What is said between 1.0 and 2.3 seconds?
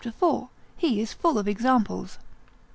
full of examples.